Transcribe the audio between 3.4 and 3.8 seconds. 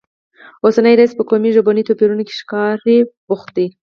دی